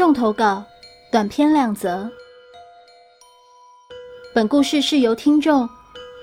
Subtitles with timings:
[0.00, 0.64] 众投稿，
[1.12, 2.10] 短篇两则。
[4.34, 5.68] 本故事是由听众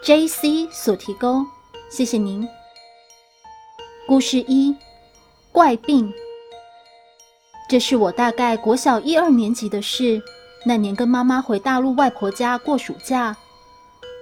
[0.00, 0.68] J.C.
[0.70, 1.44] 所提供，
[1.90, 2.48] 谢谢您。
[4.06, 4.76] 故事一：
[5.50, 6.08] 怪病。
[7.68, 10.22] 这是我大概国小一二年级的事。
[10.64, 13.36] 那年跟妈妈回大陆外婆家过暑假，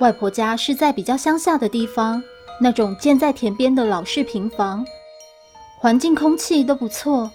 [0.00, 2.20] 外婆家是在比较乡下的地方，
[2.60, 4.84] 那种建在田边的老式平房，
[5.78, 7.30] 环境空气都不错，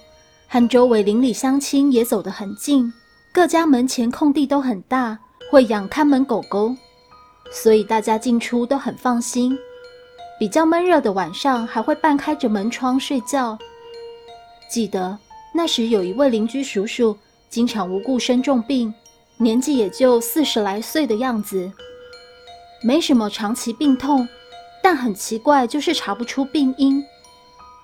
[0.52, 2.92] 和周围邻里乡亲也走得很近，
[3.32, 5.18] 各家门前空地都很大，
[5.50, 6.76] 会养看门狗狗，
[7.50, 9.58] 所以大家进出都很放心。
[10.38, 13.56] 比较闷热的晚上，还会半开着门窗睡觉。
[14.70, 15.18] 记得
[15.54, 17.16] 那时有一位邻居叔叔。
[17.48, 18.92] 经常无故生重病，
[19.38, 21.72] 年纪也就四十来岁的样子，
[22.82, 24.28] 没什么长期病痛，
[24.82, 27.02] 但很奇怪，就是查不出病因。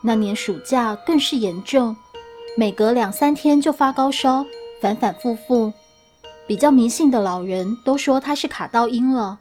[0.02, 1.96] 那年暑假更是严重，
[2.59, 4.45] 每隔两三天就发高烧，
[4.83, 5.73] 反反复复。
[6.45, 9.38] 比较迷信的老人都说他是卡到阴了，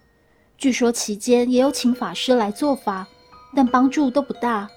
[0.56, 3.08] 据说期间也有请法师来做法，
[3.56, 4.70] 但帮助都不大。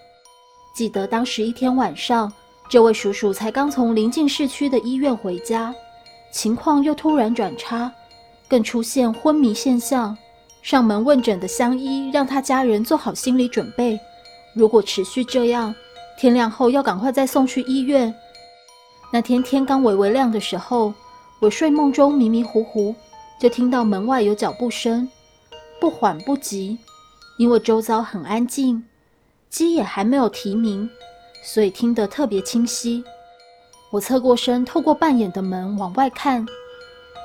[0.75, 2.33] 记得当时一天晚上。
[2.71, 5.75] 这位叔叔才刚从临近市区的医院回家，
[6.33, 7.93] 情况又突然转差，
[8.49, 10.17] 更出现昏迷现象。
[10.63, 14.01] 上门问诊的乡医让他家人做好心理准备，
[14.55, 15.75] 如果持续这样，
[16.19, 18.15] 天亮后要赶快再送去医院。
[19.13, 20.95] 那天天刚微微亮的时候，
[21.41, 22.95] 我睡梦中迷迷糊糊，
[23.41, 25.09] 就听到门外有脚步声，
[25.81, 26.79] 不缓不急，
[27.37, 28.85] 因为周遭很安静，
[29.49, 30.89] 鸡也还没有啼鸣。
[31.43, 33.03] 所以听得特别清晰。
[33.91, 36.47] 我侧过身，透过半掩的门往外看，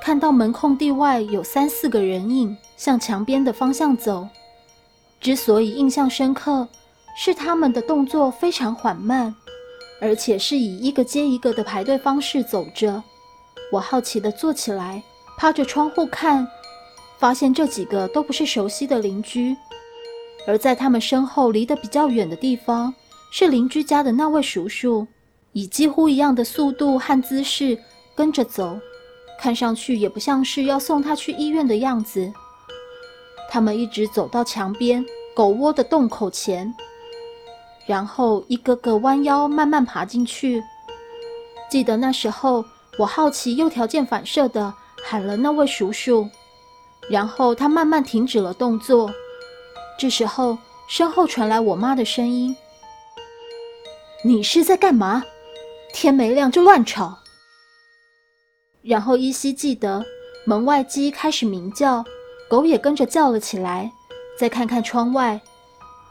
[0.02, 4.26] 看到门空地外有三四个人影向墙边的方向走。
[5.20, 6.66] 之所以印象深刻，
[7.16, 9.34] 是他们的动作非常缓慢，
[10.00, 13.02] 而且是以一个接一个的排队方式走着。
[13.72, 15.02] 我好奇地坐起来，
[15.36, 16.46] 趴着窗户看，
[17.18, 19.56] 发现这几个都不是熟悉的邻居，
[20.46, 22.94] 而在他们身后离得比较远的地方。
[23.32, 25.06] 是邻居家的那位叔叔，
[25.52, 27.76] 以几乎一样的速度和姿势
[28.14, 28.78] 跟着走，
[29.38, 32.32] 看上去也不像是要送他去医院的样子。
[33.50, 35.04] 他们一直走到墙边
[35.34, 36.72] 狗窝的洞口前，
[37.86, 40.62] 然后一个个弯腰慢慢爬进去。
[41.70, 42.64] 记得那时候，
[42.98, 44.72] 我好奇又条件反射的
[45.04, 46.28] 喊了那位叔叔，
[47.08, 49.10] 然后他慢慢停止了动作。
[49.98, 50.58] 这时候，
[50.88, 52.56] 身后传来我妈的声音。
[54.24, 55.24] 你是在干嘛？
[55.92, 57.18] 天没亮就乱吵。
[58.82, 60.04] 然后依稀记得，
[60.44, 62.04] 门外鸡开始鸣叫，
[62.48, 63.90] 狗也跟着叫了起来。
[64.38, 65.40] 再看看窗外，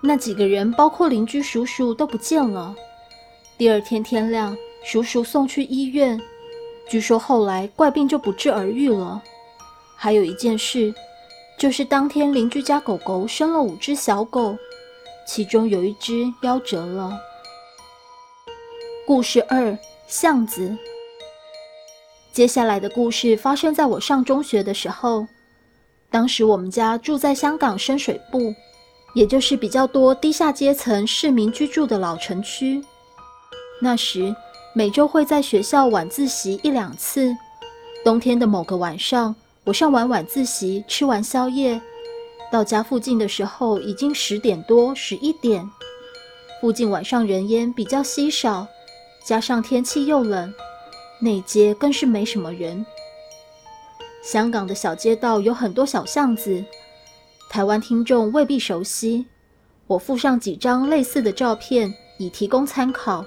[0.06, 2.76] 那几个人，包括邻居叔叔都不见了。
[3.58, 6.20] 第二天天亮，叔叔送去医院，
[6.88, 9.22] 据说后来怪病就不治而愈了。
[9.96, 10.94] 还有一件事，
[11.58, 14.58] 就是当天邻居家狗狗生了五只小狗，
[15.26, 17.18] 其中有一只夭折了。
[19.08, 19.78] 故事二：
[20.08, 20.78] 巷子。
[22.32, 25.26] 接下来的故事发生在我上中学的时候。
[26.12, 28.56] 当时我们家住在香港深水埗，
[29.16, 32.84] 也就是比较多低下阶层市民居住的老城区。
[33.82, 34.36] 那时
[34.76, 37.36] 每周会在学校晚自习一两次。
[38.04, 39.34] 冬天的某个晚上，
[39.64, 41.82] 我上完晚自习，吃完宵夜，
[42.52, 45.68] 到家附近的时候已经十点多、十一点。
[46.62, 48.68] 附近晚上人烟比较稀少。
[49.24, 50.54] 加上天气又冷，
[51.20, 52.86] 那街更是没什么人。
[54.22, 56.64] 香港的小街道有很多小巷子，
[57.50, 59.26] 台湾听众未必熟悉，
[59.88, 63.26] 我附上几张类似的照片以提供参考。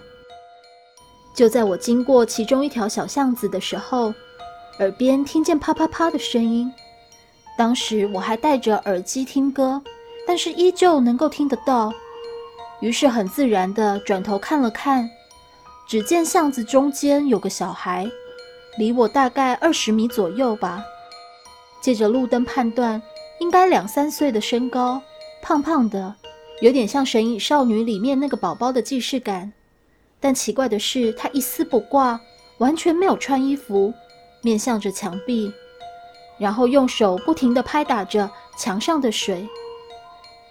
[1.34, 4.12] 就在我经过其中一条小巷子的时候，
[4.80, 6.72] 耳边听见啪啪啪的声音。
[7.56, 9.82] 当时我还戴着耳机听歌，
[10.26, 11.92] 但是依旧能够听得到，
[12.80, 15.08] 于是很自然地转头看了看。
[15.86, 18.06] 只见巷子中间有个小孩，
[18.76, 20.84] 离我大概二十米左右吧。
[21.80, 23.00] 借着路灯判断，
[23.40, 25.00] 应该两三岁的身高，
[25.42, 26.14] 胖胖的，
[26.60, 29.52] 有点像《神隐少女》里面那个宝宝的既视感。
[30.20, 32.20] 但奇怪的是，他一丝不挂，
[32.58, 33.94] 完全没有穿衣服，
[34.42, 35.52] 面向着墙壁，
[36.38, 39.48] 然后用手不停地拍打着墙上的水。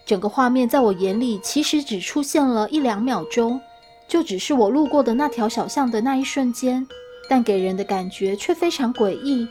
[0.05, 3.59] 整个画面在我眼里，其实只出现了一两秒钟。
[4.07, 6.87] 就只是我路过的那条小巷的那一瞬间，
[7.29, 9.45] 但给人的感觉却非常诡异，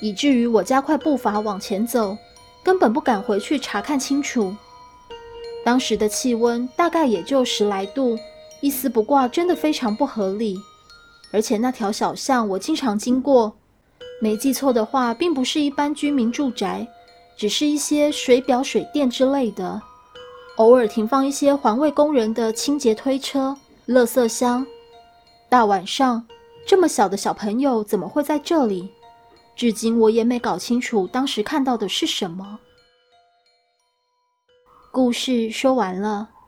[0.00, 2.16] 以至于我加快步伐往前走，
[2.68, 4.54] 根本不敢回去查看清楚。
[5.64, 8.18] 当时的气温大概也就十来度，
[8.60, 10.60] 一丝不挂真的非常不合理。
[11.32, 13.54] 而且那条小巷我经常经过。
[14.20, 16.86] 没记错的话，并不是一般居民住宅，
[17.38, 19.80] 只是一些水表、水电之类的。
[20.56, 23.56] 偶尔停放一些环卫工人的清洁推车、
[23.86, 24.66] 垃圾箱。
[25.48, 26.22] 大晚上，
[26.66, 28.90] 这么小的小朋友怎么会在这里？
[29.58, 32.60] 至今我也没搞清楚当时看到的是什么。
[34.92, 36.30] 故事说完了。